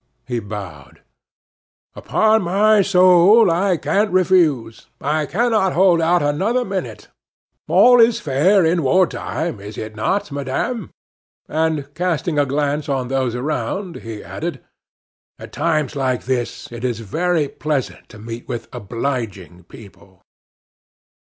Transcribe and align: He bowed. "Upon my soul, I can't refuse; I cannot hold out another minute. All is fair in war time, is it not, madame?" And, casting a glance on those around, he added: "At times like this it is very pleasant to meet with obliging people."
He 0.25 0.39
bowed. 0.39 1.03
"Upon 1.93 2.41
my 2.41 2.81
soul, 2.81 3.51
I 3.51 3.77
can't 3.77 4.09
refuse; 4.11 4.87
I 4.99 5.27
cannot 5.27 5.73
hold 5.73 6.01
out 6.01 6.23
another 6.23 6.65
minute. 6.65 7.09
All 7.67 7.99
is 8.01 8.19
fair 8.19 8.65
in 8.65 8.81
war 8.81 9.05
time, 9.05 9.59
is 9.59 9.77
it 9.77 9.95
not, 9.95 10.31
madame?" 10.31 10.89
And, 11.47 11.93
casting 11.93 12.39
a 12.39 12.47
glance 12.47 12.89
on 12.89 13.09
those 13.09 13.35
around, 13.35 13.97
he 13.97 14.23
added: 14.23 14.63
"At 15.37 15.53
times 15.53 15.95
like 15.95 16.23
this 16.23 16.71
it 16.71 16.83
is 16.83 17.01
very 17.01 17.47
pleasant 17.47 18.09
to 18.09 18.17
meet 18.17 18.47
with 18.47 18.69
obliging 18.73 19.65
people." 19.65 20.23